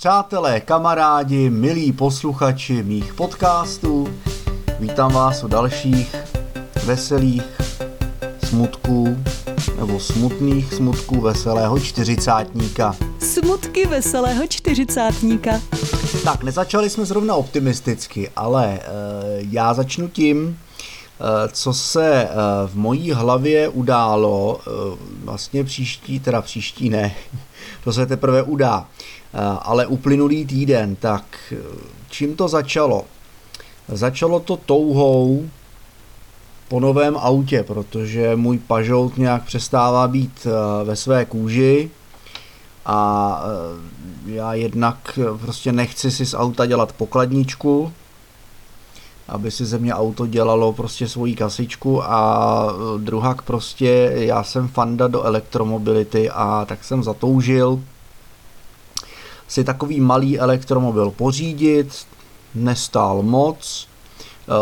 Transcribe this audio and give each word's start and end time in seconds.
Přátelé, 0.00 0.60
kamarádi, 0.60 1.50
milí 1.50 1.92
posluchači 1.92 2.82
mých 2.82 3.14
podcastů, 3.14 4.08
vítám 4.78 5.12
vás 5.12 5.44
u 5.44 5.48
dalších 5.48 6.16
veselých 6.84 7.42
smutků 8.44 9.16
nebo 9.78 10.00
smutných 10.00 10.74
smutků 10.74 11.20
veselého 11.20 11.80
čtyřicátníka. 11.80 12.96
Smutky 13.18 13.86
veselého 13.86 14.46
čtyřicátníka. 14.46 15.60
Tak, 16.24 16.42
nezačali 16.42 16.90
jsme 16.90 17.04
zrovna 17.04 17.34
optimisticky, 17.34 18.30
ale 18.36 18.66
e, 18.66 18.80
já 19.50 19.74
začnu 19.74 20.08
tím, 20.08 20.58
e, 20.58 21.48
co 21.52 21.72
se 21.72 22.14
e, 22.14 22.28
v 22.66 22.74
mojí 22.74 23.12
hlavě 23.12 23.68
událo 23.68 24.60
vlastně 25.24 25.64
příští, 25.64 26.20
teda 26.20 26.42
příští 26.42 26.90
ne, 26.90 27.14
to 27.84 27.92
se 27.92 28.06
teprve 28.06 28.42
udá, 28.42 28.86
ale 29.62 29.86
uplynulý 29.86 30.46
týden, 30.46 30.96
tak 30.96 31.24
čím 32.10 32.36
to 32.36 32.48
začalo? 32.48 33.04
Začalo 33.88 34.40
to 34.40 34.56
touhou 34.56 35.48
po 36.68 36.80
novém 36.80 37.16
autě, 37.16 37.62
protože 37.62 38.36
můj 38.36 38.58
pažout 38.58 39.18
nějak 39.18 39.44
přestává 39.44 40.08
být 40.08 40.46
ve 40.84 40.96
své 40.96 41.24
kůži 41.24 41.90
a 42.86 43.42
já 44.26 44.54
jednak 44.54 45.18
prostě 45.40 45.72
nechci 45.72 46.10
si 46.10 46.26
z 46.26 46.34
auta 46.34 46.66
dělat 46.66 46.92
pokladničku, 46.92 47.92
aby 49.28 49.50
si 49.50 49.64
ze 49.64 49.78
mě 49.78 49.94
auto 49.94 50.26
dělalo 50.26 50.72
prostě 50.72 51.08
svoji 51.08 51.34
kasičku 51.34 52.04
a 52.04 52.72
druhak 52.98 53.42
prostě 53.42 54.12
já 54.14 54.44
jsem 54.44 54.68
fanda 54.68 55.08
do 55.08 55.22
elektromobility 55.22 56.30
a 56.30 56.64
tak 56.68 56.84
jsem 56.84 57.02
zatoužil 57.02 57.80
si 59.50 59.64
takový 59.64 60.00
malý 60.00 60.38
elektromobil 60.38 61.10
pořídit, 61.10 62.06
nestál 62.54 63.22
moc, 63.22 63.88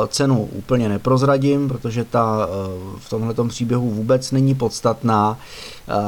cenu 0.08 0.48
úplně 0.52 0.88
neprozradím, 0.88 1.68
protože 1.68 2.04
ta 2.04 2.48
v 2.98 3.10
tomhle 3.10 3.34
příběhu 3.48 3.90
vůbec 3.90 4.32
není 4.32 4.54
podstatná. 4.54 5.38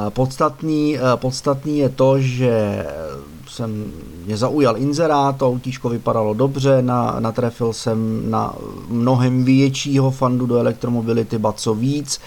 Podstatný, 0.08 0.98
podstatný 1.16 1.78
je 1.78 1.88
to, 1.88 2.20
že 2.20 2.86
jsem 3.48 3.92
mě 4.26 4.36
zaujal 4.36 4.76
inzerát, 4.76 5.36
to 5.36 5.48
autíčko 5.48 5.88
vypadalo 5.88 6.34
dobře, 6.34 6.82
na, 6.82 7.16
natrefil 7.18 7.72
jsem 7.72 8.30
na 8.30 8.54
mnohem 8.88 9.44
většího 9.44 10.10
fandu 10.10 10.46
do 10.46 10.56
elektromobility, 10.56 11.38
ba 11.38 11.52
co 11.52 11.74
víc, 11.74 12.20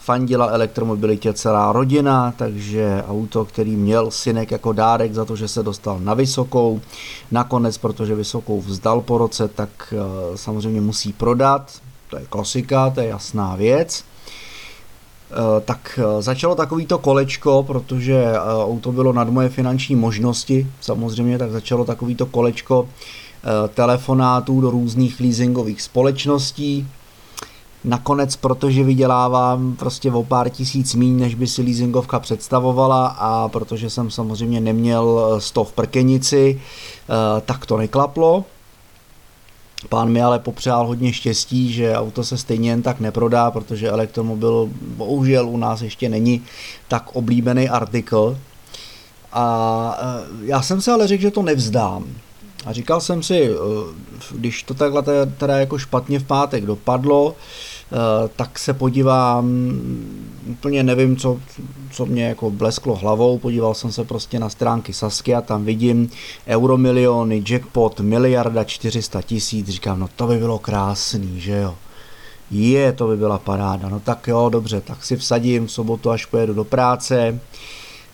fandila 0.00 0.46
elektromobilitě 0.46 1.32
celá 1.32 1.72
rodina, 1.72 2.34
takže 2.36 3.04
auto, 3.08 3.44
který 3.44 3.76
měl 3.76 4.10
synek 4.10 4.50
jako 4.50 4.72
dárek 4.72 5.14
za 5.14 5.24
to, 5.24 5.36
že 5.36 5.48
se 5.48 5.62
dostal 5.62 6.00
na 6.00 6.14
vysokou, 6.14 6.80
nakonec, 7.30 7.78
protože 7.78 8.14
vysokou 8.14 8.60
vzdal 8.60 9.00
po 9.00 9.18
roce, 9.18 9.48
tak 9.48 9.68
eh, 9.92 9.96
samozřejmě 10.36 10.80
musí 10.80 11.12
prodat, 11.12 11.72
to 12.10 12.18
je 12.18 12.26
klasika, 12.26 12.90
to 12.90 13.00
je 13.00 13.08
jasná 13.08 13.56
věc. 13.56 14.04
Eh, 15.30 15.60
tak 15.64 15.98
eh, 16.02 16.22
začalo 16.22 16.54
takovýto 16.54 16.98
kolečko, 16.98 17.62
protože 17.62 18.32
auto 18.64 18.92
bylo 18.92 19.12
nad 19.12 19.28
moje 19.28 19.48
finanční 19.48 19.96
možnosti, 19.96 20.66
samozřejmě, 20.80 21.38
tak 21.38 21.50
začalo 21.50 21.84
takovýto 21.84 22.26
kolečko 22.26 22.88
telefonátů 23.74 24.60
do 24.60 24.70
různých 24.70 25.20
leasingových 25.20 25.82
společností. 25.82 26.88
Nakonec, 27.84 28.36
protože 28.36 28.84
vydělávám 28.84 29.76
prostě 29.76 30.12
o 30.12 30.24
pár 30.24 30.50
tisíc 30.50 30.94
míň, 30.94 31.20
než 31.20 31.34
by 31.34 31.46
si 31.46 31.62
leasingovka 31.62 32.20
představovala 32.20 33.06
a 33.06 33.48
protože 33.48 33.90
jsem 33.90 34.10
samozřejmě 34.10 34.60
neměl 34.60 35.36
sto 35.38 35.64
v 35.64 35.72
prkenici, 35.72 36.60
tak 37.46 37.66
to 37.66 37.76
neklaplo. 37.76 38.44
Pán 39.88 40.08
mi 40.08 40.22
ale 40.22 40.38
popřál 40.38 40.86
hodně 40.86 41.12
štěstí, 41.12 41.72
že 41.72 41.96
auto 41.96 42.24
se 42.24 42.38
stejně 42.38 42.70
jen 42.70 42.82
tak 42.82 43.00
neprodá, 43.00 43.50
protože 43.50 43.88
elektromobil 43.88 44.68
bohužel 44.80 45.48
u 45.48 45.56
nás 45.56 45.82
ještě 45.82 46.08
není 46.08 46.42
tak 46.88 47.16
oblíbený 47.16 47.68
artikl. 47.68 48.38
A 49.32 49.98
e, 50.00 50.46
já 50.46 50.62
jsem 50.62 50.80
si 50.80 50.90
ale 50.90 51.06
řekl, 51.06 51.22
že 51.22 51.30
to 51.30 51.42
nevzdám. 51.42 52.04
A 52.66 52.72
říkal 52.72 53.00
jsem 53.00 53.22
si, 53.22 53.50
e, 53.50 53.54
když 54.30 54.62
to 54.62 54.74
takhle 54.74 55.02
teda 55.38 55.58
jako 55.58 55.78
špatně 55.78 56.18
v 56.18 56.24
pátek 56.24 56.66
dopadlo, 56.66 57.34
e, 57.34 58.28
tak 58.36 58.58
se 58.58 58.74
podívám, 58.74 59.72
úplně 60.46 60.82
nevím, 60.82 61.16
co, 61.16 61.40
co 61.90 62.06
mě 62.06 62.24
jako 62.24 62.50
blesklo 62.50 62.96
hlavou, 62.96 63.38
podíval 63.38 63.74
jsem 63.74 63.92
se 63.92 64.04
prostě 64.04 64.38
na 64.38 64.48
stránky 64.48 64.92
Sasky 64.92 65.34
a 65.34 65.40
tam 65.40 65.64
vidím 65.64 66.10
euromiliony, 66.46 67.42
jackpot, 67.48 68.00
miliarda 68.00 68.64
400 68.64 69.22
tisíc, 69.22 69.68
říkám, 69.68 70.00
no 70.00 70.08
to 70.16 70.26
by 70.26 70.38
bylo 70.38 70.58
krásný, 70.58 71.40
že 71.40 71.56
jo. 71.56 71.74
Je, 72.50 72.92
to 72.92 73.06
by 73.06 73.16
byla 73.16 73.38
paráda, 73.38 73.88
no 73.88 74.00
tak 74.00 74.28
jo, 74.28 74.48
dobře, 74.48 74.80
tak 74.80 75.04
si 75.04 75.16
vsadím 75.16 75.66
v 75.66 75.72
sobotu, 75.72 76.10
až 76.10 76.26
pojedu 76.26 76.54
do 76.54 76.64
práce, 76.64 77.40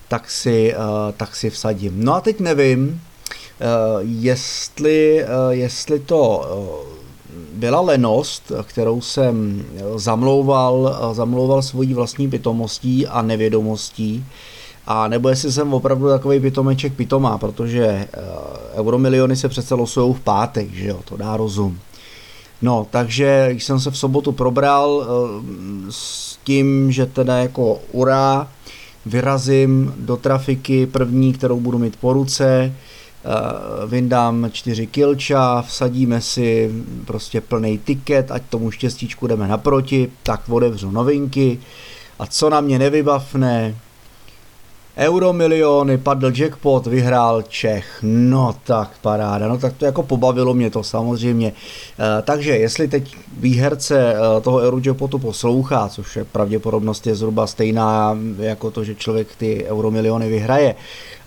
tak 0.08 0.30
si, 0.30 0.74
uh, 0.76 0.82
tak 1.16 1.36
si 1.36 1.50
vsadím. 1.50 2.04
No 2.04 2.14
a 2.14 2.20
teď 2.20 2.40
nevím, 2.40 3.00
jestli, 4.00 5.24
uh, 5.24 5.50
jestli 5.50 5.98
to 5.98 6.44
byla 7.52 7.80
lenost, 7.80 8.52
kterou 8.62 9.00
jsem 9.00 9.64
zamlouval, 9.96 10.98
zamlouval 11.12 11.62
svojí 11.62 11.94
vlastní 11.94 12.30
pitomostí 12.30 13.06
a 13.06 13.22
nevědomostí, 13.22 14.24
a 14.86 15.08
nebo 15.08 15.28
jestli 15.28 15.52
jsem 15.52 15.74
opravdu 15.74 16.08
takový 16.08 16.40
pitomeček 16.40 16.92
pitomá, 16.92 17.38
protože 17.38 17.84
eh, 17.84 18.08
euromiliony 18.74 19.36
se 19.36 19.48
přece 19.48 19.74
losují 19.74 20.14
v 20.14 20.20
pátek, 20.20 20.74
že 20.74 20.88
jo, 20.88 21.00
to 21.04 21.16
dá 21.16 21.36
rozum. 21.36 21.78
No, 22.62 22.86
takže 22.90 23.48
jsem 23.58 23.80
se 23.80 23.90
v 23.90 23.98
sobotu 23.98 24.32
probral 24.32 25.06
eh, 25.06 25.06
s 25.90 26.38
tím, 26.44 26.92
že 26.92 27.06
teda 27.06 27.36
jako 27.36 27.78
ura, 27.92 28.48
vyrazím 29.06 29.94
do 29.96 30.16
trafiky 30.16 30.86
první, 30.86 31.32
kterou 31.32 31.60
budu 31.60 31.78
mít 31.78 31.96
po 31.96 32.12
ruce, 32.12 32.72
Eh, 32.72 32.85
vyndám 33.86 34.48
čtyři 34.52 34.86
kilča, 34.86 35.62
vsadíme 35.62 36.20
si 36.20 36.70
prostě 37.04 37.40
plný 37.40 37.78
tiket, 37.78 38.30
ať 38.30 38.42
tomu 38.50 38.70
štěstíčku 38.70 39.26
jdeme 39.26 39.48
naproti, 39.48 40.10
tak 40.22 40.48
otevřu 40.48 40.90
novinky. 40.90 41.58
A 42.18 42.26
co 42.26 42.50
na 42.50 42.60
mě 42.60 42.78
nevybavne, 42.78 43.74
Euromiliony, 44.98 45.98
padl 45.98 46.32
jackpot, 46.34 46.86
vyhrál 46.86 47.42
Čech. 47.42 47.98
No 48.02 48.56
tak 48.64 48.90
paráda, 49.02 49.48
no 49.48 49.58
tak 49.58 49.72
to 49.72 49.84
jako 49.84 50.02
pobavilo 50.02 50.54
mě 50.54 50.70
to 50.70 50.82
samozřejmě. 50.82 51.52
E, 52.18 52.22
takže 52.22 52.50
jestli 52.50 52.88
teď 52.88 53.16
výherce 53.38 54.14
e, 54.14 54.40
toho 54.40 54.58
Eurojackpotu 54.58 55.18
poslouchá, 55.18 55.88
což 55.88 56.16
je 56.16 56.24
pravděpodobnost 56.24 57.06
je 57.06 57.14
zhruba 57.14 57.46
stejná 57.46 58.18
jako 58.38 58.70
to, 58.70 58.84
že 58.84 58.94
člověk 58.94 59.28
ty 59.36 59.64
Euromiliony 59.64 60.28
vyhraje, 60.28 60.70
e, 60.70 60.74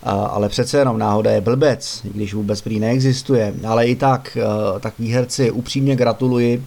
ale 0.02 0.48
přece 0.48 0.78
jenom 0.78 0.98
náhoda 0.98 1.30
je 1.30 1.40
blbec, 1.40 2.00
když 2.04 2.34
vůbec 2.34 2.60
prý 2.60 2.80
neexistuje, 2.80 3.54
ale 3.66 3.86
i 3.86 3.96
tak, 3.96 4.36
e, 4.36 4.80
tak 4.80 4.94
výherci 4.98 5.50
upřímně 5.50 5.96
gratuluji 5.96 6.62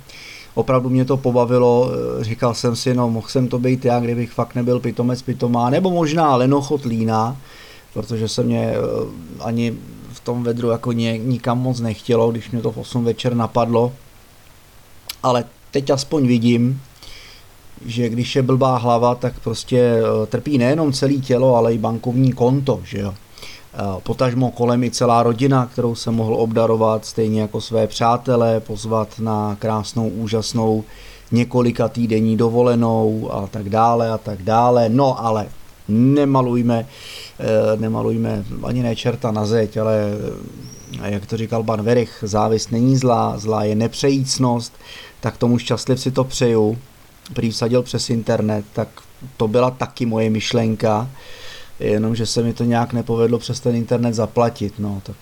opravdu 0.56 0.90
mě 0.90 1.06
to 1.06 1.18
pobavilo, 1.18 1.92
eh, 1.92 2.24
říkal 2.24 2.54
jsem 2.54 2.76
si, 2.76 2.94
no 2.94 3.10
mohl 3.10 3.28
jsem 3.28 3.48
to 3.48 3.60
být 3.60 3.86
já, 3.86 4.00
kdybych 4.00 4.32
fakt 4.32 4.56
nebyl 4.56 4.80
pitomec 4.80 5.22
pitomá, 5.22 5.70
nebo 5.70 5.92
možná 5.92 6.36
lenochot 6.36 6.86
lína, 6.86 7.38
protože 7.94 8.28
se 8.28 8.44
mě 8.44 8.74
eh, 8.76 8.80
ani 9.40 9.78
v 10.14 10.20
tom 10.20 10.44
vedru 10.44 10.70
jako 10.70 10.92
ně, 10.92 11.18
nikam 11.18 11.62
moc 11.62 11.80
nechtělo, 11.80 12.32
když 12.32 12.52
mě 12.52 12.62
to 12.62 12.72
v 12.72 12.78
8 12.78 13.04
večer 13.04 13.36
napadlo, 13.36 13.94
ale 15.24 15.46
teď 15.72 15.90
aspoň 15.90 16.28
vidím, 16.28 16.82
že 17.86 18.10
když 18.10 18.36
je 18.36 18.42
blbá 18.42 18.78
hlava, 18.78 19.16
tak 19.16 19.40
prostě 19.40 19.80
eh, 19.80 20.26
trpí 20.26 20.58
nejenom 20.58 20.94
celé 20.94 21.14
tělo, 21.14 21.56
ale 21.56 21.74
i 21.74 21.78
bankovní 21.78 22.34
konto, 22.34 22.82
že 22.84 23.00
jo. 23.00 23.14
Eh, 23.76 24.02
potažmo 24.04 24.52
kolem 24.52 24.84
i 24.84 24.92
celá 24.92 25.24
rodina, 25.24 25.66
kterou 25.66 25.96
jsem 25.96 26.14
mohl 26.14 26.36
obdarovat, 26.36 27.06
stejně 27.06 27.42
jako 27.42 27.62
své 27.62 27.88
přátelé, 27.88 28.60
pozvat 28.60 29.20
na 29.20 29.58
krásnou, 29.60 30.10
úžasnou 30.10 30.84
několika 31.32 31.88
týdenní 31.88 32.38
dovolenou 32.38 33.30
a 33.32 33.48
tak 33.48 33.70
dále 33.70 34.12
a 34.12 34.18
tak 34.18 34.44
dále. 34.44 34.90
No 34.90 35.26
ale 35.26 35.48
nemalujme, 35.88 36.86
eh, 37.40 37.78
nemalujme 37.78 38.44
ani 38.64 38.84
ne 38.84 38.96
čerta 38.96 39.32
na 39.32 39.46
zeď, 39.46 39.78
ale 39.78 39.96
eh, 41.02 41.12
jak 41.12 41.26
to 41.26 41.38
říkal 41.38 41.64
Ban 41.64 41.82
Verich, 41.82 42.24
závist 42.28 42.72
není 42.72 42.98
zlá, 42.98 43.38
zlá 43.38 43.64
je 43.64 43.76
nepřejícnost, 43.76 44.74
tak 45.20 45.38
tomu 45.38 45.58
šťastlivci 45.58 46.12
to 46.12 46.24
přeju. 46.24 46.78
Prý 47.34 47.52
přes 47.82 48.10
internet, 48.10 48.66
tak 48.74 48.88
to 49.38 49.48
byla 49.48 49.72
taky 49.72 50.06
moje 50.06 50.30
myšlenka 50.30 51.10
jenomže 51.88 52.26
se 52.26 52.44
mi 52.44 52.54
to 52.54 52.64
nějak 52.64 52.94
nepovedlo 52.94 53.40
přes 53.40 53.60
ten 53.60 53.76
internet 53.76 54.14
zaplatit, 54.14 54.80
no, 54.80 55.02
tak 55.04 55.16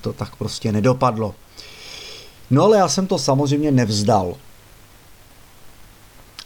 to 0.00 0.12
tak 0.12 0.36
prostě 0.36 0.72
nedopadlo. 0.72 1.34
No 2.50 2.62
ale 2.62 2.78
já 2.78 2.88
jsem 2.88 3.06
to 3.06 3.18
samozřejmě 3.18 3.70
nevzdal. 3.70 4.34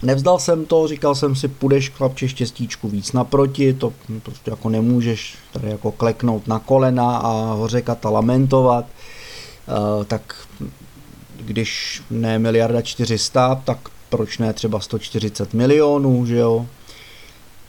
Nevzdal 0.03 0.39
jsem 0.39 0.67
to, 0.67 0.89
říkal 0.89 1.15
jsem 1.15 1.37
si, 1.37 1.49
půjdeš 1.49 1.91
chlapče 1.91 2.29
štěstíčku 2.29 2.89
víc 2.89 3.13
naproti, 3.13 3.75
to 3.75 3.93
prostě 4.23 4.51
jako 4.51 4.69
nemůžeš 4.69 5.35
tady 5.53 5.71
jako 5.71 5.93
kleknout 5.93 6.47
na 6.47 6.59
kolena 6.59 7.17
a 7.17 7.53
hořekat 7.53 8.07
a 8.07 8.11
lamentovat, 8.11 8.87
uh, 8.87 10.05
tak 10.05 10.47
když 11.37 12.03
ne 12.11 12.39
miliarda 12.39 12.83
400, 12.83 13.55
tak 13.65 13.79
proč 14.09 14.39
ne 14.39 14.53
třeba 14.53 14.81
140 14.81 15.55
milionů, 15.55 16.27
že 16.27 16.37
jo? 16.37 16.67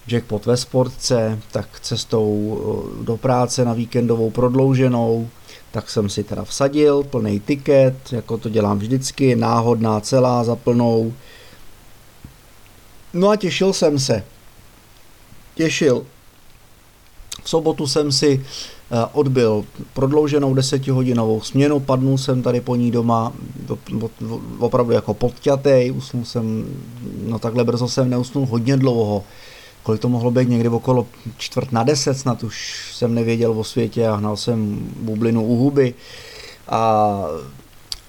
Jackpot 0.07 0.45
ve 0.45 0.57
sportce, 0.57 1.39
tak 1.51 1.79
cestou 1.79 2.57
eh, 2.57 3.03
do 3.03 3.17
práce 3.17 3.65
na 3.65 3.73
víkendovou 3.73 4.29
prodlouženou, 4.29 5.29
tak 5.71 5.89
jsem 5.89 6.09
si 6.09 6.23
teda 6.23 6.43
vsadil 6.43 7.03
plný 7.03 7.39
tiket, 7.39 7.95
jako 8.11 8.37
to 8.37 8.49
dělám 8.49 8.79
vždycky, 8.79 9.35
náhodná 9.35 9.99
celá 9.99 10.43
za 10.43 10.55
plnou. 10.55 11.13
No 13.13 13.29
a 13.29 13.35
těšil 13.35 13.73
jsem 13.73 13.99
se. 13.99 14.23
Těšil. 15.55 16.05
V 17.43 17.49
sobotu 17.49 17.87
jsem 17.87 18.11
si 18.11 18.45
eh, 18.45 19.05
odbil 19.11 19.65
prodlouženou 19.93 20.53
desetihodinovou 20.53 21.41
směnu, 21.41 21.79
padnul 21.79 22.17
jsem 22.17 22.41
tady 22.41 22.61
po 22.61 22.75
ní 22.75 22.91
doma 22.91 23.33
opravdu 24.59 24.91
jako 24.91 25.13
podťatej, 25.13 25.91
usnul 25.91 26.25
jsem, 26.25 26.65
no 27.25 27.39
takhle 27.39 27.63
brzo 27.63 27.87
jsem 27.87 28.09
neusnul 28.09 28.45
hodně 28.45 28.77
dlouho, 28.77 29.23
kolik 29.85 30.01
to 30.01 30.09
mohlo 30.09 30.31
být? 30.31 30.49
Někdy 30.49 30.69
okolo 30.69 31.07
čtvrt 31.37 31.71
na 31.71 31.83
deset, 31.83 32.17
snad 32.17 32.43
už 32.43 32.89
jsem 32.93 33.15
nevěděl 33.15 33.51
o 33.51 33.63
světě 33.63 34.07
a 34.07 34.15
hnal 34.15 34.37
jsem 34.37 34.79
bublinu 34.99 35.45
u 35.45 35.55
huby. 35.55 35.93
A 36.67 37.23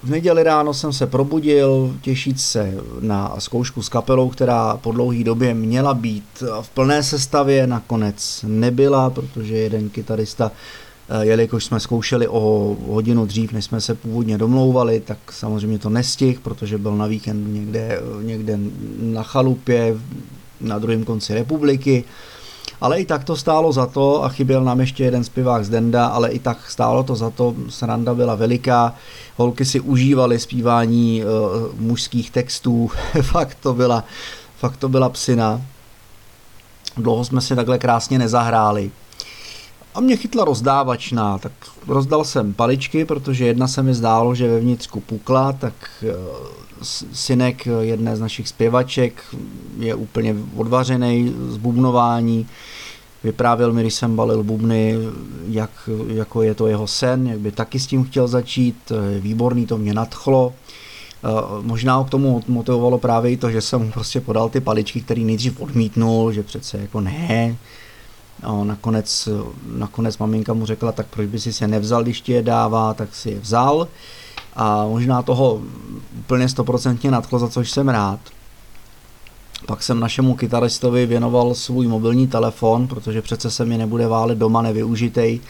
v 0.02 0.10
neděli 0.10 0.42
ráno 0.42 0.74
jsem 0.74 0.92
se 0.92 1.06
probudil, 1.06 1.96
těšit 2.00 2.40
se 2.40 2.74
na 3.00 3.34
zkoušku 3.38 3.82
s 3.82 3.88
kapelou, 3.88 4.28
která 4.28 4.76
po 4.76 4.92
dlouhé 4.92 5.24
době 5.24 5.54
měla 5.54 5.94
být 5.94 6.42
v 6.60 6.68
plné 6.68 7.02
sestavě, 7.02 7.66
nakonec 7.66 8.44
nebyla, 8.48 9.10
protože 9.10 9.56
jeden 9.56 9.88
kytarista, 9.88 10.52
eh, 11.08 11.26
jelikož 11.26 11.64
jsme 11.64 11.80
zkoušeli 11.80 12.28
o 12.28 12.76
hodinu 12.86 13.26
dřív, 13.26 13.52
než 13.52 13.64
jsme 13.64 13.80
se 13.80 13.94
původně 13.94 14.38
domlouvali, 14.38 15.00
tak 15.00 15.18
samozřejmě 15.30 15.78
to 15.78 15.90
nestih, 15.90 16.40
protože 16.40 16.78
byl 16.78 16.96
na 16.96 17.06
víkend 17.06 17.54
někde, 17.54 18.00
někde 18.22 18.58
na 19.00 19.22
chalupě 19.22 19.96
na 20.60 20.78
druhém 20.78 21.04
konci 21.04 21.34
republiky. 21.34 22.04
Ale 22.80 23.00
i 23.00 23.06
tak 23.06 23.24
to 23.24 23.36
stálo 23.36 23.72
za 23.72 23.86
to 23.86 24.24
a 24.24 24.28
chyběl 24.28 24.64
nám 24.64 24.80
ještě 24.80 25.04
jeden 25.04 25.24
zpěvák 25.24 25.64
z 25.64 25.68
Denda, 25.68 26.06
ale 26.06 26.30
i 26.30 26.38
tak 26.38 26.70
stálo 26.70 27.02
to 27.02 27.16
za 27.16 27.30
to, 27.30 27.54
sranda 27.68 28.14
byla 28.14 28.34
veliká, 28.34 28.94
holky 29.36 29.64
si 29.64 29.80
užívaly 29.80 30.38
zpívání 30.38 31.22
uh, 31.24 31.80
mužských 31.80 32.30
textů, 32.30 32.90
fakt 33.22 33.58
to 33.60 33.74
byla, 33.74 34.04
fakt 34.58 34.76
to 34.76 34.88
byla 34.88 35.08
psina. 35.08 35.62
Dlouho 36.96 37.24
jsme 37.24 37.40
si 37.40 37.56
takhle 37.56 37.78
krásně 37.78 38.18
nezahráli. 38.18 38.90
A 39.96 40.00
mě 40.00 40.16
chytla 40.16 40.44
rozdávačná, 40.44 41.38
tak 41.38 41.52
rozdal 41.88 42.24
jsem 42.24 42.54
paličky, 42.54 43.04
protože 43.04 43.46
jedna 43.46 43.68
se 43.68 43.82
mi 43.82 43.94
zdálo, 43.94 44.34
že 44.34 44.48
ve 44.48 44.60
vnitřku 44.60 45.00
pukla, 45.00 45.52
tak 45.52 45.74
uh, 46.02 46.10
synek 47.12 47.68
jedné 47.80 48.16
z 48.16 48.20
našich 48.20 48.48
zpěvaček 48.48 49.22
je 49.78 49.94
úplně 49.94 50.36
odvařený 50.56 51.34
z 51.48 51.56
bubnování. 51.56 52.46
Vyprávěl 53.24 53.72
mi, 53.72 53.80
když 53.80 53.94
jsem 53.94 54.16
balil 54.16 54.42
bubny, 54.42 54.94
jak, 55.48 55.70
jako 56.08 56.42
je 56.42 56.54
to 56.54 56.66
jeho 56.66 56.86
sen, 56.86 57.26
jak 57.26 57.38
by 57.38 57.52
taky 57.52 57.80
s 57.80 57.86
tím 57.86 58.04
chtěl 58.04 58.28
začít. 58.28 58.92
Výborný, 59.20 59.66
to 59.66 59.78
mě 59.78 59.94
nadchlo. 59.94 60.54
Možná 61.62 62.04
k 62.04 62.10
tomu 62.10 62.42
motivovalo 62.48 62.98
právě 62.98 63.32
i 63.32 63.36
to, 63.36 63.50
že 63.50 63.60
jsem 63.60 63.82
mu 63.82 63.90
prostě 63.90 64.20
podal 64.20 64.48
ty 64.48 64.60
paličky, 64.60 65.00
který 65.00 65.24
nejdřív 65.24 65.60
odmítnul, 65.60 66.32
že 66.32 66.42
přece 66.42 66.78
jako 66.78 67.00
ne. 67.00 67.56
A 68.42 68.64
nakonec, 68.64 69.28
nakonec 69.66 70.18
maminka 70.18 70.54
mu 70.54 70.66
řekla, 70.66 70.92
tak 70.92 71.06
proč 71.06 71.26
by 71.26 71.40
si 71.40 71.52
se 71.52 71.68
nevzal, 71.68 72.02
když 72.02 72.20
ti 72.20 72.32
je 72.32 72.42
dává, 72.42 72.94
tak 72.94 73.14
si 73.14 73.30
je 73.30 73.40
vzal 73.40 73.88
a 74.56 74.86
možná 74.86 75.22
toho 75.22 75.60
úplně 76.18 76.48
stoprocentně 76.48 77.10
nadchlo, 77.10 77.38
za 77.38 77.48
což 77.48 77.70
jsem 77.70 77.88
rád. 77.88 78.20
Pak 79.66 79.82
jsem 79.82 80.00
našemu 80.00 80.34
kytaristovi 80.34 81.06
věnoval 81.06 81.54
svůj 81.54 81.86
mobilní 81.86 82.28
telefon, 82.28 82.88
protože 82.88 83.22
přece 83.22 83.50
se 83.50 83.64
mi 83.64 83.78
nebude 83.78 84.06
válet 84.06 84.38
doma 84.38 84.62
nevyužitej, 84.62 85.40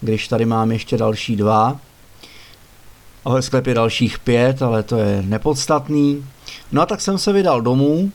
když 0.00 0.28
tady 0.28 0.46
mám 0.46 0.72
ještě 0.72 0.96
další 0.96 1.36
dva. 1.36 1.76
A 3.24 3.30
ve 3.30 3.42
sklepě 3.42 3.74
dalších 3.74 4.18
pět, 4.18 4.62
ale 4.62 4.82
to 4.82 4.96
je 4.96 5.22
nepodstatný. 5.22 6.24
No 6.72 6.82
a 6.82 6.86
tak 6.86 7.00
jsem 7.00 7.18
se 7.18 7.32
vydal 7.32 7.62
domů 7.62 8.12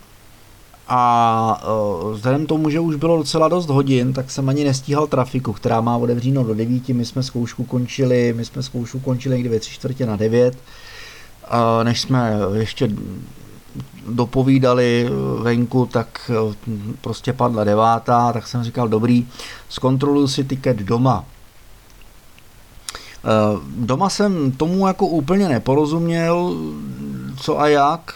a 0.89 1.61
uh, 2.03 2.13
vzhledem 2.13 2.45
tomu, 2.45 2.69
že 2.69 2.79
už 2.79 2.95
bylo 2.95 3.17
docela 3.17 3.47
dost 3.47 3.69
hodin, 3.69 4.13
tak 4.13 4.31
jsem 4.31 4.49
ani 4.49 4.63
nestíhal 4.63 5.07
trafiku, 5.07 5.53
která 5.53 5.81
má 5.81 5.97
otevříno 5.97 6.43
do 6.43 6.53
9. 6.53 6.89
My 6.89 7.05
jsme 7.05 7.23
zkoušku 7.23 7.63
končili, 7.63 8.33
my 8.37 8.45
jsme 8.45 8.63
zkoušku 8.63 8.99
končili 8.99 9.35
někdy 9.35 9.49
ve 9.49 9.59
tři 9.59 9.71
čtvrtě 9.71 10.05
na 10.05 10.15
9. 10.15 10.57
A 11.47 11.83
než 11.83 12.01
jsme 12.01 12.33
ještě 12.53 12.89
dopovídali 14.07 15.09
venku, 15.41 15.85
tak 15.85 16.31
prostě 17.01 17.33
padla 17.33 17.63
devátá, 17.63 18.33
tak 18.33 18.47
jsem 18.47 18.63
říkal, 18.63 18.87
dobrý, 18.87 19.27
zkontroluji 19.69 20.27
si 20.27 20.43
tiket 20.43 20.77
doma. 20.77 21.25
Doma 23.77 24.09
jsem 24.09 24.51
tomu 24.51 24.87
jako 24.87 25.07
úplně 25.07 25.49
neporozuměl, 25.49 26.55
co 27.41 27.59
a 27.59 27.67
jak, 27.67 28.13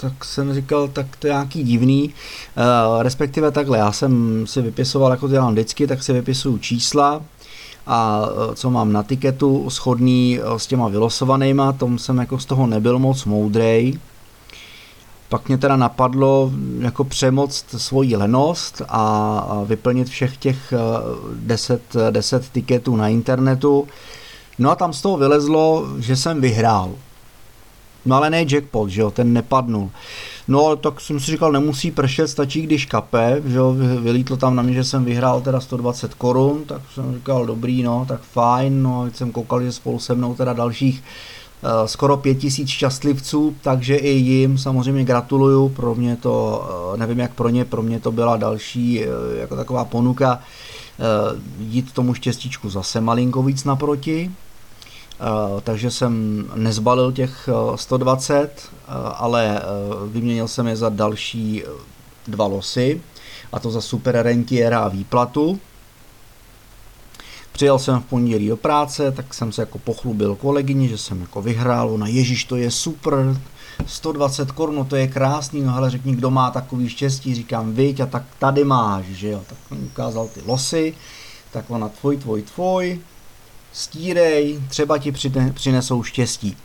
tak 0.00 0.24
jsem 0.24 0.54
říkal, 0.54 0.88
tak 0.88 1.16
to 1.16 1.26
je 1.26 1.32
nějaký 1.32 1.62
divný, 1.62 2.04
uh, 2.04 3.02
respektive 3.02 3.50
takhle, 3.50 3.78
já 3.78 3.92
jsem 3.92 4.46
si 4.46 4.62
vypisoval, 4.62 5.10
jako 5.10 5.26
to 5.26 5.32
dělám 5.32 5.52
vždycky, 5.52 5.86
tak 5.86 6.02
si 6.02 6.12
vypisuju 6.12 6.58
čísla, 6.58 7.22
a 7.86 8.26
uh, 8.26 8.54
co 8.54 8.70
mám 8.70 8.92
na 8.92 9.02
tiketu 9.02 9.70
schodný 9.70 10.40
uh, 10.40 10.56
s 10.56 10.66
těma 10.66 10.88
vylosovanýma, 10.88 11.72
tom 11.72 11.98
jsem 11.98 12.18
jako 12.18 12.38
z 12.38 12.44
toho 12.44 12.66
nebyl 12.66 12.98
moc 12.98 13.24
moudrej. 13.24 13.98
Pak 15.28 15.48
mě 15.48 15.58
teda 15.58 15.76
napadlo 15.76 16.52
jako 16.78 17.04
přemoct 17.04 17.64
svoji 17.76 18.16
lenost 18.16 18.82
a 18.88 19.62
vyplnit 19.64 20.08
všech 20.08 20.36
těch 20.36 20.72
10, 21.34 21.82
10 22.10 22.48
tiketů 22.48 22.96
na 22.96 23.08
internetu. 23.08 23.88
No 24.58 24.70
a 24.70 24.74
tam 24.74 24.92
z 24.92 25.02
toho 25.02 25.16
vylezlo, 25.16 25.86
že 25.98 26.16
jsem 26.16 26.40
vyhrál. 26.40 26.90
No 28.08 28.16
ale 28.16 28.30
ne 28.30 28.46
jackpot, 28.50 28.90
že 28.90 29.00
jo, 29.00 29.10
ten 29.10 29.32
nepadnul. 29.32 29.90
No 30.48 30.76
tak 30.76 31.00
jsem 31.00 31.20
si 31.20 31.30
říkal, 31.30 31.52
nemusí 31.52 31.90
pršet, 31.90 32.28
stačí 32.28 32.62
když 32.62 32.86
kape, 32.86 33.42
že 33.46 33.56
jo, 33.56 33.76
vylítlo 34.00 34.36
tam 34.36 34.56
na 34.56 34.62
mě, 34.62 34.74
že 34.74 34.84
jsem 34.84 35.04
vyhrál 35.04 35.40
teda 35.40 35.60
120 35.60 36.14
korun, 36.14 36.64
tak 36.64 36.82
jsem 36.94 37.14
říkal, 37.14 37.46
dobrý, 37.46 37.82
no, 37.82 38.04
tak 38.08 38.20
fajn, 38.20 38.82
no, 38.82 39.06
jsem 39.14 39.32
koukal, 39.32 39.62
že 39.62 39.72
spolu 39.72 39.98
se 39.98 40.14
mnou 40.14 40.34
teda 40.34 40.52
dalších 40.52 41.02
uh, 41.62 41.86
skoro 41.86 42.16
5000 42.16 42.68
šťastlivců, 42.68 43.54
takže 43.62 43.96
i 43.96 44.10
jim 44.10 44.58
samozřejmě 44.58 45.04
gratuluju, 45.04 45.68
pro 45.68 45.94
mě 45.94 46.16
to, 46.16 46.66
uh, 46.92 46.98
nevím 46.98 47.18
jak 47.18 47.34
pro 47.34 47.48
ně, 47.48 47.64
pro 47.64 47.82
mě 47.82 48.00
to 48.00 48.12
byla 48.12 48.36
další 48.36 49.00
uh, 49.00 49.38
jako 49.38 49.56
taková 49.56 49.84
ponuka 49.84 50.40
jít 51.58 51.92
tomu 51.92 52.14
štěstíčku 52.14 52.70
zase 52.70 53.00
malinko 53.00 53.42
víc 53.42 53.64
naproti, 53.64 54.30
Eh, 54.30 54.47
takže 55.62 55.90
jsem 55.90 56.44
nezbalil 56.54 57.12
těch 57.12 57.48
120, 57.74 58.34
eh, 58.34 58.48
eh, 58.48 58.92
ale 59.14 59.62
vyměnil 60.06 60.48
jsem 60.48 60.66
je 60.66 60.76
za 60.76 60.88
další 60.88 61.62
dva 62.28 62.46
losy, 62.46 63.00
a 63.52 63.58
to 63.58 63.70
za 63.70 63.80
super 63.80 64.22
rentiera 64.22 64.80
a 64.80 64.88
výplatu. 64.88 65.60
Přijel 67.52 67.78
jsem 67.78 68.00
v 68.00 68.04
pondělí 68.04 68.48
do 68.48 68.56
práce, 68.56 69.12
tak 69.12 69.34
jsem 69.34 69.52
se 69.52 69.62
jako 69.62 69.78
pochlubil 69.78 70.36
kolegyni, 70.36 70.88
že 70.88 70.98
jsem 70.98 71.20
jako 71.20 71.42
vyhrál, 71.42 71.90
ona 71.90 72.06
ježíš, 72.06 72.44
to 72.44 72.56
je 72.56 72.70
super, 72.70 73.14
120 73.86 74.52
korun, 74.52 74.74
no 74.74 74.84
to 74.84 74.96
je 74.96 75.08
krásný, 75.08 75.62
no 75.62 75.76
ale 75.76 75.90
řekni, 75.90 76.14
kdo 76.16 76.30
má 76.30 76.50
takový 76.50 76.88
štěstí, 76.88 77.34
říkám, 77.34 77.72
viď, 77.72 78.00
a 78.00 78.06
tak 78.06 78.22
tady 78.38 78.64
máš, 78.64 79.04
že 79.04 79.28
jo, 79.28 79.42
tak 79.48 79.58
mi 79.70 79.86
ukázal 79.86 80.28
ty 80.28 80.40
losy, 80.46 80.94
tak 81.52 81.64
ona 81.68 81.88
tvoj, 81.88 82.16
tvoj, 82.16 82.42
tvoj, 82.42 83.00
stírej, 83.72 84.60
třeba 84.68 84.98
ti 84.98 85.12
přinesou 85.54 86.02
štěstí. 86.02 86.56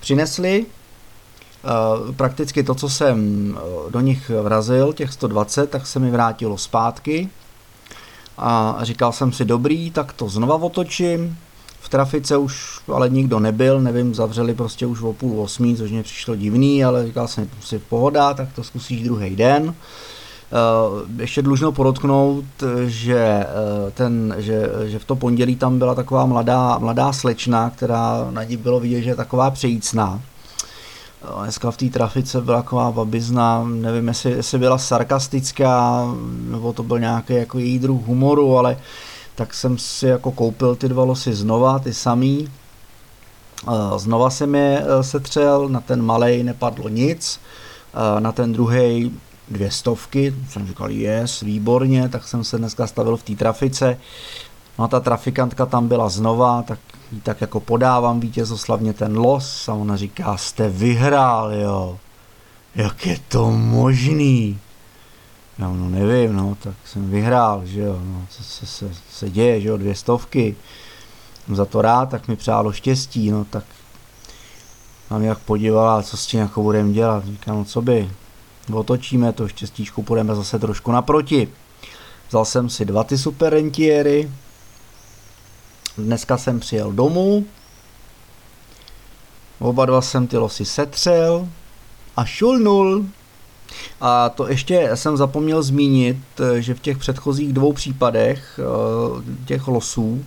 Přinesli 0.00 0.66
uh, 0.66 2.14
prakticky 2.14 2.62
to, 2.62 2.74
co 2.74 2.88
jsem 2.88 3.18
uh, 3.50 3.90
do 3.90 4.00
nich 4.00 4.30
vrazil, 4.42 4.92
těch 4.92 5.12
120, 5.12 5.70
tak 5.70 5.86
se 5.86 5.98
mi 5.98 6.10
vrátilo 6.10 6.58
zpátky 6.58 7.28
a 8.38 8.78
říkal 8.82 9.12
jsem 9.12 9.32
si 9.32 9.44
dobrý, 9.44 9.90
tak 9.90 10.12
to 10.12 10.28
znova 10.28 10.54
otočím. 10.54 11.38
V 11.80 11.88
trafice 11.88 12.36
už 12.36 12.80
ale 12.94 13.08
nikdo 13.08 13.40
nebyl, 13.40 13.80
nevím, 13.80 14.14
zavřeli 14.14 14.54
prostě 14.54 14.86
už 14.86 15.02
o 15.02 15.12
půl 15.12 15.40
osmí, 15.40 15.76
což 15.76 15.90
mě 15.90 16.02
přišlo 16.02 16.36
divný, 16.36 16.84
ale 16.84 17.06
říkal 17.06 17.28
jsem 17.28 17.50
si 17.60 17.78
pohoda, 17.78 18.34
tak 18.34 18.48
to 18.52 18.64
zkusíš 18.64 19.02
druhý 19.02 19.36
den. 19.36 19.62
Uh, 19.68 19.74
Eh, 19.74 20.25
ještě 21.18 21.42
dlužno 21.42 21.72
podotknout, 21.72 22.44
že, 22.86 23.18
eh, 23.18 23.90
ten, 23.94 24.34
že, 24.38 24.70
že 24.84 24.98
v 24.98 25.04
to 25.04 25.16
pondělí 25.16 25.56
tam 25.56 25.78
byla 25.78 25.94
taková 25.94 26.26
mladá, 26.26 26.78
mladá 26.78 27.12
slečna, 27.12 27.70
která 27.70 28.26
na 28.30 28.44
ní 28.44 28.56
bylo 28.56 28.80
vidět, 28.80 29.02
že 29.02 29.10
je 29.10 29.16
taková 29.16 29.50
přejícná. 29.50 30.20
Dneska 31.42 31.70
v 31.70 31.76
té 31.76 31.86
trafice 31.86 32.40
byla 32.40 32.62
taková 32.62 32.92
babizna, 32.92 33.64
nevím, 33.64 34.08
jestli, 34.08 34.30
jestli 34.30 34.58
byla 34.58 34.78
sarkastická, 34.78 36.06
nebo 36.50 36.72
to 36.72 36.82
byl 36.82 36.98
nějaký 36.98 37.34
jako 37.34 37.58
její 37.58 37.78
druh 37.78 38.06
humoru, 38.06 38.58
ale 38.58 38.78
tak 39.34 39.54
jsem 39.54 39.78
si 39.78 40.06
jako 40.06 40.32
koupil 40.32 40.76
ty 40.76 40.88
dva 40.88 41.04
losy 41.04 41.34
znova, 41.34 41.78
ty 41.78 41.94
samý. 41.94 42.48
Znova 43.96 44.30
jsem 44.30 44.54
je 44.54 44.84
setřel, 45.00 45.68
na 45.68 45.80
ten 45.80 46.02
malej 46.02 46.42
nepadlo 46.42 46.88
nic, 46.88 47.40
na 48.18 48.32
ten 48.32 48.52
druhý 48.52 49.12
dvě 49.48 49.70
stovky, 49.70 50.34
jsem 50.50 50.66
říkal, 50.66 50.90
yes, 50.90 51.40
výborně, 51.40 52.08
tak 52.08 52.28
jsem 52.28 52.44
se 52.44 52.58
dneska 52.58 52.86
stavil 52.86 53.16
v 53.16 53.22
té 53.22 53.34
trafice. 53.34 53.98
No 54.78 54.84
a 54.84 54.88
ta 54.88 55.00
trafikantka 55.00 55.66
tam 55.66 55.88
byla 55.88 56.08
znova, 56.08 56.62
tak 56.62 56.78
jí 57.12 57.20
tak 57.20 57.40
jako 57.40 57.60
podávám 57.60 58.20
vítězoslavně 58.20 58.92
ten 58.92 59.18
los 59.18 59.68
a 59.68 59.74
ona 59.74 59.96
říká, 59.96 60.36
jste 60.36 60.68
vyhrál, 60.68 61.52
jo. 61.52 61.98
Jak 62.74 63.06
je 63.06 63.18
to 63.28 63.50
možný? 63.50 64.58
Já 65.58 65.68
no 65.68 65.88
nevím, 65.88 66.36
no, 66.36 66.56
tak 66.62 66.74
jsem 66.84 67.10
vyhrál, 67.10 67.66
že 67.66 67.80
jo, 67.80 68.00
no, 68.04 68.26
co 68.30 68.42
se, 68.42 68.66
se, 68.66 68.90
se 69.10 69.30
děje, 69.30 69.60
že 69.60 69.68
jo, 69.68 69.76
dvě 69.76 69.94
stovky. 69.94 70.56
Jsem 71.44 71.56
za 71.56 71.64
to 71.64 71.82
rád, 71.82 72.08
tak 72.08 72.28
mi 72.28 72.36
přálo 72.36 72.72
štěstí, 72.72 73.30
no, 73.30 73.44
tak 73.44 73.64
mám 75.10 75.22
jak 75.22 75.38
podívala, 75.38 76.02
co 76.02 76.16
s 76.16 76.26
tím 76.26 76.40
jako 76.40 76.62
budeme 76.62 76.92
dělat. 76.92 77.24
Říkám, 77.24 77.56
no 77.56 77.64
co 77.64 77.82
by, 77.82 78.10
otočíme 78.72 79.32
to 79.32 79.48
štěstíčku, 79.48 80.02
půjdeme 80.02 80.34
zase 80.34 80.58
trošku 80.58 80.92
naproti. 80.92 81.48
Vzal 82.28 82.44
jsem 82.44 82.70
si 82.70 82.84
dva 82.84 83.04
ty 83.04 83.18
super 83.18 83.52
rentiery, 83.52 84.30
Dneska 85.98 86.38
jsem 86.38 86.60
přijel 86.60 86.92
domů, 86.92 87.46
oba 89.58 89.86
dva 89.86 90.02
jsem 90.02 90.26
ty 90.26 90.36
losy 90.36 90.64
setřel 90.64 91.48
a 92.16 92.24
šulnul. 92.24 93.06
A 94.00 94.28
to 94.28 94.48
ještě 94.48 94.90
jsem 94.94 95.16
zapomněl 95.16 95.62
zmínit, 95.62 96.16
že 96.58 96.74
v 96.74 96.80
těch 96.80 96.98
předchozích 96.98 97.52
dvou 97.52 97.72
případech 97.72 98.60
eh, 98.62 99.46
těch 99.46 99.68
losů 99.68 100.24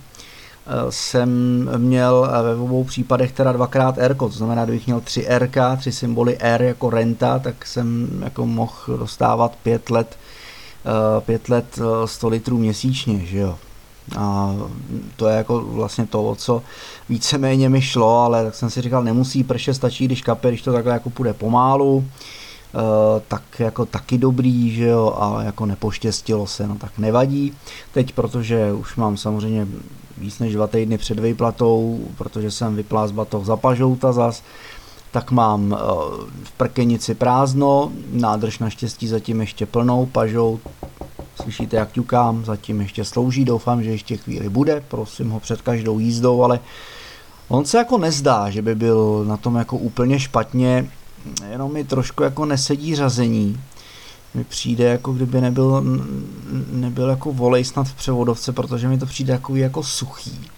jsem 0.90 1.28
měl 1.76 2.28
ve 2.42 2.54
obou 2.54 2.84
případech 2.84 3.32
teda 3.32 3.52
dvakrát 3.52 3.98
R, 3.98 4.14
to 4.14 4.28
znamená, 4.28 4.64
kdybych 4.64 4.86
měl 4.86 5.00
tři 5.00 5.26
R, 5.26 5.50
tři 5.78 5.92
symboly 5.92 6.36
R 6.38 6.62
jako 6.62 6.90
renta, 6.90 7.38
tak 7.38 7.66
jsem 7.66 8.08
jako 8.24 8.46
mohl 8.46 8.96
dostávat 8.98 9.56
pět 9.62 9.90
let, 9.90 10.18
eh, 10.86 11.20
pět 11.20 11.48
let 11.48 11.78
100 12.04 12.28
litrů 12.28 12.58
měsíčně, 12.58 13.26
že 13.26 13.38
jo. 13.38 13.58
A 14.18 14.54
to 15.16 15.28
je 15.28 15.36
jako 15.36 15.60
vlastně 15.60 16.06
to, 16.06 16.34
co 16.34 16.62
víceméně 17.08 17.68
mi 17.68 17.82
šlo, 17.82 18.18
ale 18.18 18.44
tak 18.44 18.54
jsem 18.54 18.70
si 18.70 18.82
říkal, 18.82 19.04
nemusí 19.04 19.44
prše, 19.44 19.74
stačí, 19.74 20.04
když 20.04 20.22
kape, 20.22 20.48
když 20.48 20.62
to 20.62 20.72
takhle 20.72 20.92
jako 20.92 21.10
půjde 21.10 21.32
pomálu, 21.32 22.04
Uh, 22.74 23.22
tak 23.28 23.42
jako 23.58 23.86
taky 23.86 24.18
dobrý, 24.18 24.70
že 24.70 24.86
jo, 24.86 25.16
a 25.18 25.42
jako 25.42 25.66
nepoštěstilo 25.66 26.46
se, 26.46 26.66
no 26.66 26.74
tak 26.74 26.98
nevadí. 26.98 27.52
Teď, 27.92 28.12
protože 28.12 28.72
už 28.72 28.96
mám 28.96 29.16
samozřejmě 29.16 29.66
víc 30.20 30.38
než 30.38 30.54
dva 30.54 30.66
týdny 30.66 30.98
před 30.98 31.18
výplatou, 31.18 32.00
protože 32.18 32.50
jsem 32.50 32.76
vyplás 32.76 33.10
batoh 33.10 33.44
za 33.44 33.56
pažouta 33.56 34.12
zas, 34.12 34.42
tak 35.12 35.30
mám 35.30 35.72
uh, 35.72 35.78
v 36.44 36.52
prkenici 36.56 37.14
prázdno, 37.14 37.92
nádrž 38.12 38.58
naštěstí 38.58 39.08
zatím 39.08 39.40
ještě 39.40 39.66
plnou, 39.66 40.06
pažout 40.06 40.60
Slyšíte, 41.42 41.76
jak 41.76 41.92
ťukám, 41.92 42.44
zatím 42.44 42.80
ještě 42.80 43.04
slouží, 43.04 43.44
doufám, 43.44 43.82
že 43.82 43.90
ještě 43.90 44.16
chvíli 44.16 44.48
bude, 44.48 44.82
prosím 44.88 45.30
ho 45.30 45.40
před 45.40 45.62
každou 45.62 45.98
jízdou, 45.98 46.42
ale 46.42 46.60
on 47.48 47.64
se 47.64 47.78
jako 47.78 47.98
nezdá, 47.98 48.50
že 48.50 48.62
by 48.62 48.74
byl 48.74 49.24
na 49.24 49.36
tom 49.36 49.56
jako 49.56 49.76
úplně 49.76 50.20
špatně, 50.20 50.90
jenom 51.50 51.72
mi 51.72 51.84
trošku 51.84 52.22
jako 52.22 52.44
nesedí 52.44 52.96
řazení. 52.96 53.60
Mi 54.34 54.44
přijde, 54.44 54.84
jako 54.84 55.12
kdyby 55.12 55.40
nebyl, 55.40 55.84
nebyl 56.72 57.08
jako 57.08 57.32
volej 57.32 57.64
snad 57.64 57.88
v 57.88 57.94
převodovce, 57.94 58.52
protože 58.52 58.88
mi 58.88 58.98
to 58.98 59.06
přijde 59.06 59.32
jako, 59.32 59.56
jako 59.56 59.82
suchý 59.82 60.50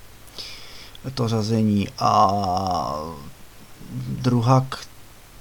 to 1.14 1.28
řazení 1.28 1.88
a 1.98 2.94
druhak 4.08 4.78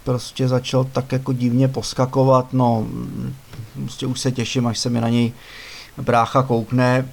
prostě 0.03 0.47
začal 0.47 0.83
tak 0.83 1.11
jako 1.11 1.33
divně 1.33 1.67
poskakovat, 1.67 2.53
no 2.53 2.88
prostě 3.75 4.05
už 4.05 4.19
se 4.19 4.31
těším, 4.31 4.67
až 4.67 4.79
se 4.79 4.89
mi 4.89 5.01
na 5.01 5.09
něj 5.09 5.33
brácha 6.01 6.43
koukne. 6.43 7.09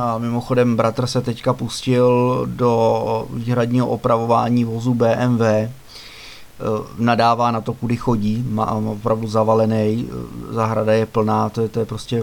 A 0.00 0.18
mimochodem 0.18 0.76
bratr 0.76 1.06
se 1.06 1.20
teďka 1.20 1.52
pustil 1.52 2.42
do 2.46 3.26
výhradního 3.30 3.86
opravování 3.86 4.64
vozu 4.64 4.94
BMW, 4.94 5.42
nadává 6.98 7.50
na 7.50 7.60
to, 7.60 7.72
kudy 7.74 7.96
chodí, 7.96 8.44
má 8.48 8.72
opravdu 8.72 9.28
zavalený, 9.28 10.08
e, 10.10 10.54
zahrada 10.54 10.92
je 10.92 11.06
plná, 11.06 11.48
to 11.48 11.60
je, 11.60 11.68
to 11.68 11.80
je 11.80 11.86
prostě 11.86 12.22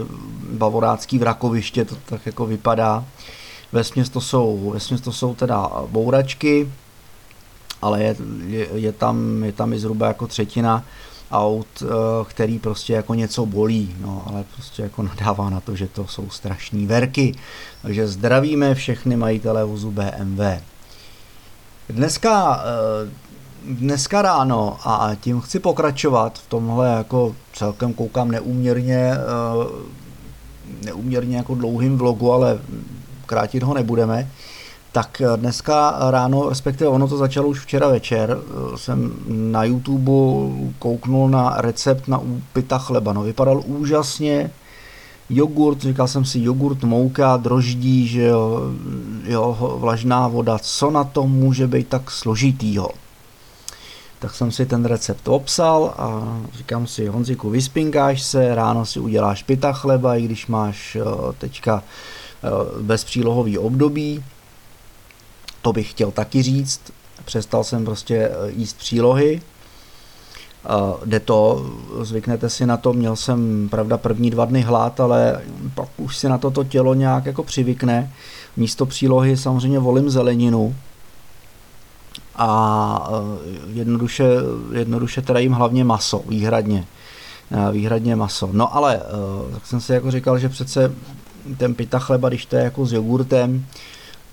bavorácký 0.52 1.18
vrakoviště, 1.18 1.84
to 1.84 1.96
tak 2.04 2.26
jako 2.26 2.46
vypadá. 2.46 3.04
Vesměs 3.72 4.08
to 4.08 4.20
jsou, 4.20 4.70
vesměs 4.74 5.00
to 5.00 5.12
jsou 5.12 5.34
teda 5.34 5.70
bouračky, 5.86 6.72
ale 7.82 8.02
je, 8.02 8.16
je, 8.46 8.68
je, 8.74 8.92
tam, 8.92 9.44
je 9.44 9.52
tam 9.52 9.72
i 9.72 9.78
zhruba 9.78 10.06
jako 10.06 10.26
třetina 10.26 10.84
aut, 11.30 11.82
eh, 11.82 11.86
který 12.28 12.58
prostě 12.58 12.92
jako 12.92 13.14
něco 13.14 13.46
bolí, 13.46 13.96
no, 14.00 14.22
ale 14.26 14.44
prostě 14.54 14.82
jako 14.82 15.02
nadává 15.16 15.50
na 15.50 15.60
to, 15.60 15.76
že 15.76 15.88
to 15.88 16.06
jsou 16.06 16.30
strašní 16.30 16.86
verky. 16.86 17.34
Takže 17.82 18.08
zdravíme 18.08 18.74
všechny 18.74 19.16
majitele 19.16 19.64
vozu 19.64 19.90
BMW. 19.90 20.40
Dneska, 21.88 22.62
eh, 22.64 23.29
dneska 23.64 24.22
ráno 24.22 24.76
a 24.84 25.10
tím 25.20 25.40
chci 25.40 25.58
pokračovat 25.58 26.38
v 26.38 26.48
tomhle 26.48 26.88
jako 26.88 27.34
celkem 27.52 27.92
koukám 27.92 28.30
neúměrně 28.30 29.12
eh, 29.14 29.90
neúměrně 30.84 31.36
jako 31.36 31.54
dlouhým 31.54 31.98
vlogu, 31.98 32.32
ale 32.32 32.58
krátit 33.26 33.62
ho 33.62 33.74
nebudeme 33.74 34.30
tak 34.92 35.20
eh, 35.20 35.36
dneska 35.36 35.96
ráno, 36.10 36.48
respektive 36.48 36.90
ono 36.90 37.08
to 37.08 37.16
začalo 37.16 37.48
už 37.48 37.60
včera 37.60 37.88
večer, 37.88 38.38
eh, 38.40 38.78
jsem 38.78 39.12
na 39.28 39.64
YouTube 39.64 40.12
kouknul 40.78 41.28
na 41.28 41.54
recept 41.58 42.08
na 42.08 42.18
úpita 42.18 42.78
chleba. 42.78 43.12
No 43.12 43.22
vypadal 43.22 43.62
úžasně, 43.66 44.50
jogurt, 45.30 45.80
říkal 45.80 46.08
jsem 46.08 46.24
si 46.24 46.42
jogurt, 46.42 46.84
mouka, 46.84 47.36
droždí, 47.36 48.08
že 48.08 48.22
jo, 48.22 48.60
jo, 49.24 49.76
vlažná 49.80 50.28
voda, 50.28 50.58
co 50.58 50.90
na 50.90 51.04
tom 51.04 51.30
může 51.30 51.66
být 51.66 51.88
tak 51.88 52.10
složitýho. 52.10 52.88
Tak 54.20 54.34
jsem 54.34 54.52
si 54.52 54.66
ten 54.66 54.84
recept 54.84 55.28
obsal 55.28 55.94
a 55.98 56.38
říkám 56.56 56.86
si, 56.86 57.06
Honziku, 57.06 57.50
vyspinkáš 57.50 58.22
se, 58.22 58.54
ráno 58.54 58.86
si 58.86 59.00
uděláš 59.00 59.42
pita 59.42 59.72
chleba, 59.72 60.16
i 60.16 60.22
když 60.22 60.46
máš 60.46 60.96
eh, 60.96 61.02
teďka 61.38 61.82
bezpřílohový 62.80 63.58
období, 63.58 64.24
to 65.62 65.72
bych 65.72 65.90
chtěl 65.90 66.10
taky 66.10 66.42
říct. 66.42 66.80
Přestal 67.24 67.64
jsem 67.64 67.84
prostě 67.84 68.16
eh, 68.16 68.50
jíst 68.50 68.78
přílohy. 68.78 69.42
Jde 71.04 71.20
to, 71.20 71.70
zvyknete 72.02 72.50
si 72.50 72.66
na 72.66 72.76
to, 72.76 72.92
měl 72.92 73.16
jsem 73.16 73.68
pravda 73.68 73.98
první 73.98 74.30
dva 74.30 74.44
dny 74.44 74.60
hlad, 74.60 75.00
ale 75.00 75.40
pak 75.74 75.88
už 75.96 76.16
si 76.16 76.28
na 76.28 76.38
to 76.38 76.50
to 76.50 76.64
tělo 76.64 76.94
nějak 76.94 77.26
jako 77.26 77.42
přivykne. 77.42 78.12
Místo 78.56 78.86
přílohy 78.86 79.36
samozřejmě 79.36 79.78
volím 79.78 80.10
zeleninu 80.10 80.76
a 82.40 83.10
eh, 83.10 83.48
jednoduše, 83.72 84.24
jednoduše 84.72 85.22
teda 85.22 85.38
jim 85.40 85.52
hlavně 85.52 85.84
maso, 85.84 86.22
výhradně. 86.28 86.84
Eh, 87.52 87.72
výhradně 87.72 88.16
maso. 88.16 88.48
No 88.52 88.76
ale 88.76 89.02
tak 89.52 89.66
jsem 89.66 89.80
si 89.80 89.92
jako 89.92 90.10
říkal, 90.10 90.38
že 90.38 90.48
přece 90.48 90.92
ten 91.56 91.74
pita 91.74 91.98
chleba, 91.98 92.28
když 92.28 92.46
to 92.46 92.56
je 92.56 92.64
jako 92.64 92.86
s 92.86 92.92
jogurtem, 92.92 93.66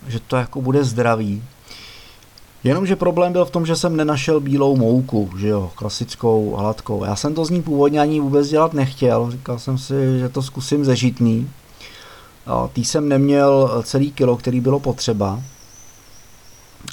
že 0.07 0.19
to 0.19 0.35
jako 0.35 0.61
bude 0.61 0.83
zdravý. 0.83 1.43
Jenomže 2.63 2.95
problém 2.95 3.33
byl 3.33 3.45
v 3.45 3.51
tom, 3.51 3.65
že 3.65 3.75
jsem 3.75 3.95
nenašel 3.95 4.39
bílou 4.39 4.75
mouku, 4.77 5.29
že 5.37 5.47
jo, 5.47 5.71
klasickou, 5.75 6.55
hladkou. 6.55 7.05
Já 7.05 7.15
jsem 7.15 7.33
to 7.33 7.45
z 7.45 7.49
ní 7.49 7.61
původně 7.61 7.99
ani 7.99 8.19
vůbec 8.19 8.47
dělat 8.49 8.73
nechtěl, 8.73 9.31
říkal 9.31 9.59
jsem 9.59 9.77
si, 9.77 10.19
že 10.19 10.29
to 10.29 10.41
zkusím 10.41 10.85
ze 10.85 10.95
žitný. 10.95 11.49
Tý 12.73 12.85
jsem 12.85 13.09
neměl 13.09 13.81
celý 13.83 14.11
kilo, 14.11 14.37
který 14.37 14.59
bylo 14.59 14.79
potřeba, 14.79 15.41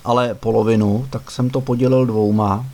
ale 0.04 0.34
polovinu, 0.34 1.06
tak 1.10 1.30
jsem 1.30 1.50
to 1.50 1.60
podělil 1.60 2.06
dvouma. 2.06 2.66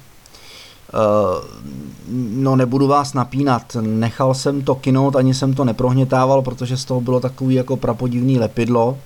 No 2.18 2.56
nebudu 2.56 2.86
vás 2.86 3.14
napínat, 3.14 3.76
nechal 3.80 4.34
jsem 4.34 4.62
to 4.62 4.74
kinout, 4.74 5.16
ani 5.16 5.34
jsem 5.34 5.54
to 5.54 5.64
neprohnětával, 5.64 6.42
protože 6.42 6.76
z 6.76 6.84
toho 6.84 7.00
bylo 7.00 7.20
takový 7.20 7.54
jako 7.54 7.76
prapodivný 7.76 8.38
lepidlo. 8.38 8.98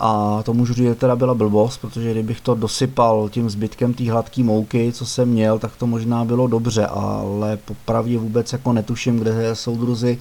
A 0.00 0.42
to 0.42 0.54
můžu 0.54 0.74
říct, 0.74 0.84
že 0.84 0.94
teda 0.94 1.16
byla 1.16 1.34
blbost, 1.34 1.78
protože 1.78 2.10
kdybych 2.10 2.40
to 2.40 2.54
dosypal 2.54 3.28
tím 3.28 3.50
zbytkem 3.50 3.94
té 3.94 4.10
hladké 4.10 4.44
mouky, 4.44 4.92
co 4.92 5.06
jsem 5.06 5.28
měl, 5.28 5.58
tak 5.58 5.76
to 5.76 5.86
možná 5.86 6.24
bylo 6.24 6.46
dobře, 6.46 6.86
ale 6.86 7.56
popravdě 7.56 8.18
vůbec 8.18 8.52
jako 8.52 8.72
netuším, 8.72 9.18
kde 9.18 9.56
soudruzi 9.56 10.18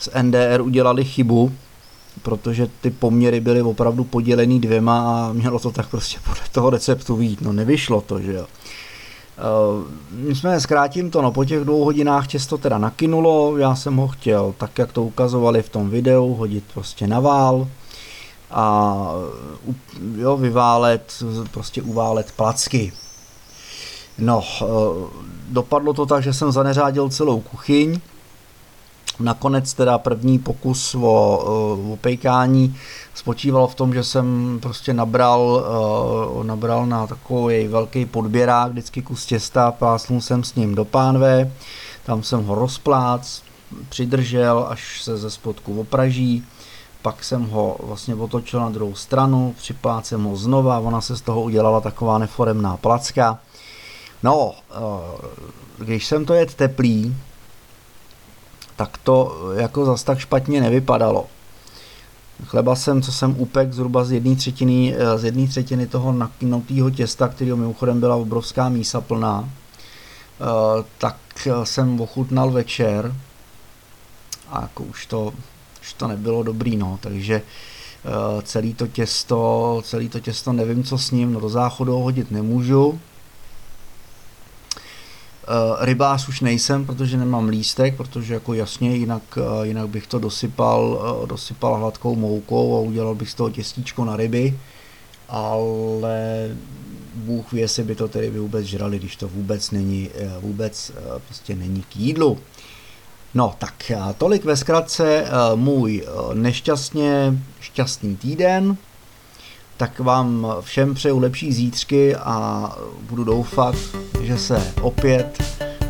z 0.00 0.08
NDR 0.22 0.60
udělali 0.60 1.04
chybu, 1.04 1.52
protože 2.22 2.68
ty 2.80 2.90
poměry 2.90 3.40
byly 3.40 3.62
opravdu 3.62 4.04
podělený 4.04 4.60
dvěma 4.60 5.00
a 5.00 5.32
mělo 5.32 5.58
to 5.58 5.70
tak 5.70 5.88
prostě 5.88 6.18
podle 6.24 6.42
toho 6.52 6.70
receptu 6.70 7.16
vít. 7.16 7.40
No 7.40 7.52
nevyšlo 7.52 8.00
to, 8.00 8.20
že 8.20 8.32
jo. 8.32 8.46
jsme 10.28 10.60
zkrátím 10.60 11.10
to, 11.10 11.22
no 11.22 11.32
po 11.32 11.44
těch 11.44 11.60
dvou 11.60 11.84
hodinách 11.84 12.26
těsto 12.26 12.58
teda 12.58 12.78
nakynulo, 12.78 13.58
já 13.58 13.74
jsem 13.74 13.96
ho 13.96 14.08
chtěl, 14.08 14.54
tak 14.58 14.78
jak 14.78 14.92
to 14.92 15.02
ukazovali 15.02 15.62
v 15.62 15.68
tom 15.68 15.90
videu, 15.90 16.34
hodit 16.34 16.64
prostě 16.74 17.06
na 17.06 17.20
vál 17.20 17.68
a 18.50 19.06
jo, 20.16 20.36
vyválet, 20.36 21.22
prostě 21.50 21.82
uválet 21.82 22.32
placky. 22.36 22.92
No, 24.18 24.42
eh, 24.62 24.64
dopadlo 25.48 25.92
to 25.92 26.06
tak, 26.06 26.22
že 26.22 26.32
jsem 26.32 26.52
zaneřádil 26.52 27.08
celou 27.08 27.40
kuchyň, 27.40 28.00
Nakonec 29.20 29.74
teda 29.74 29.98
první 29.98 30.38
pokus 30.38 30.94
o, 30.94 30.98
eh, 31.02 31.92
o 31.92 31.98
spočíval 33.14 33.66
v 33.66 33.74
tom, 33.74 33.94
že 33.94 34.04
jsem 34.04 34.58
prostě 34.62 34.94
nabral, 34.94 35.64
eh, 36.40 36.44
nabral 36.44 36.86
na 36.86 37.06
takový 37.06 37.68
velký 37.68 38.06
podběrák 38.06 38.70
vždycky 38.72 39.02
kus 39.02 39.26
těsta, 39.26 39.72
plásnul 39.72 40.20
jsem 40.20 40.44
s 40.44 40.54
ním 40.54 40.74
do 40.74 40.84
pánve, 40.84 41.52
tam 42.04 42.22
jsem 42.22 42.44
ho 42.44 42.54
rozplác, 42.54 43.42
přidržel, 43.88 44.66
až 44.68 45.02
se 45.02 45.16
ze 45.16 45.30
spodku 45.30 45.80
opraží, 45.80 46.44
pak 47.02 47.24
jsem 47.24 47.44
ho 47.44 47.76
vlastně 47.82 48.14
otočil 48.14 48.60
na 48.60 48.70
druhou 48.70 48.94
stranu, 48.94 49.54
připlácel 49.58 50.18
jsem 50.18 50.24
ho 50.26 50.36
znova, 50.36 50.78
ona 50.78 51.00
se 51.00 51.16
z 51.16 51.20
toho 51.20 51.42
udělala 51.42 51.80
taková 51.80 52.18
neforemná 52.18 52.76
placka. 52.76 53.38
No, 54.22 54.52
eh, 54.70 54.74
když 55.78 56.06
jsem 56.06 56.24
to 56.24 56.34
jet 56.34 56.54
teplý, 56.54 57.16
tak 58.76 58.98
to 58.98 59.38
jako 59.56 59.84
zas 59.84 60.02
tak 60.02 60.18
špatně 60.18 60.60
nevypadalo. 60.60 61.26
Chleba 62.46 62.76
jsem, 62.76 63.02
co 63.02 63.12
jsem 63.12 63.34
upek 63.38 63.72
zhruba 63.72 64.04
z 64.04 64.12
jedné 64.12 64.36
třetiny, 64.36 64.94
eh, 64.98 65.18
z 65.18 65.24
jedné 65.24 65.46
třetiny 65.46 65.86
toho 65.86 66.12
nakynutého 66.12 66.90
těsta, 66.90 67.28
kterého 67.28 67.56
mimochodem 67.56 68.00
byla 68.00 68.16
obrovská 68.16 68.68
mísa 68.68 69.00
plná, 69.00 69.48
eh, 69.48 70.84
tak 70.98 71.16
jsem 71.64 72.00
ochutnal 72.00 72.50
večer 72.50 73.14
a 74.48 74.60
jako 74.62 74.82
už 74.82 75.06
to, 75.06 75.32
už 75.80 75.92
to 75.92 76.08
nebylo 76.08 76.42
dobrý, 76.42 76.76
no, 76.76 76.98
takže 77.00 77.34
eh, 77.34 78.42
celý 78.42 78.74
to 78.74 78.86
těsto, 78.86 79.82
celý 79.84 80.08
to 80.08 80.20
těsto 80.20 80.52
nevím, 80.52 80.84
co 80.84 80.98
s 80.98 81.10
ním, 81.10 81.32
no 81.32 81.40
do 81.40 81.48
záchodu 81.48 81.92
hodit 81.92 82.30
nemůžu, 82.30 83.00
rybář 85.80 86.28
už 86.28 86.40
nejsem, 86.40 86.86
protože 86.86 87.16
nemám 87.16 87.48
lístek, 87.48 87.96
protože 87.96 88.34
jako 88.34 88.54
jasně, 88.54 88.96
jinak, 88.96 89.22
uh, 89.36 89.62
jinak 89.62 89.88
bych 89.88 90.06
to 90.06 90.18
dosypal, 90.18 91.02
uh, 91.20 91.28
dosypal 91.28 91.74
hladkou 91.74 92.16
moukou 92.16 92.76
a 92.76 92.80
udělal 92.80 93.14
bych 93.14 93.30
z 93.30 93.34
toho 93.34 93.50
těstíčko 93.50 94.04
na 94.04 94.16
ryby, 94.16 94.58
ale 95.28 96.48
Bůh 97.14 97.52
ví, 97.52 97.60
jestli 97.60 97.84
by 97.84 97.94
to 97.94 98.08
ty 98.08 98.20
ryby 98.20 98.38
vůbec 98.38 98.66
žrali, 98.66 98.98
když 98.98 99.16
to 99.16 99.28
vůbec 99.28 99.70
není, 99.70 100.10
vůbec 100.40 100.92
prostě 101.26 101.56
není 101.56 101.82
k 101.82 101.96
jídlu. 101.96 102.38
No 103.34 103.54
tak 103.58 103.92
tolik 104.18 104.44
ve 104.44 104.56
zkratce 104.56 105.26
můj 105.54 106.06
nešťastně 106.34 107.38
šťastný 107.60 108.16
týden, 108.16 108.76
tak 109.76 109.98
vám 110.00 110.46
všem 110.60 110.94
přeju 110.94 111.18
lepší 111.18 111.52
zítřky 111.52 112.16
a 112.16 112.68
budu 113.00 113.24
doufat, 113.24 113.74
že 114.20 114.38
se 114.38 114.72
opět 114.80 115.42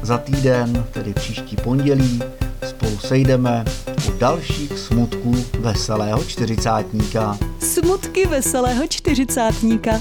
za 0.02 0.18
týden, 0.18 0.86
tedy 0.92 1.14
příští 1.14 1.56
pondělí, 1.56 2.22
spolu 2.68 2.98
sejdeme 2.98 3.64
u 4.08 4.18
dalších 4.18 4.78
smutků 4.78 5.44
veselého 5.58 6.24
čtyřicátníka. 6.24 7.38
Smutky 7.58 8.26
veselého 8.26 8.86
čtyřicátníka. 8.86 10.00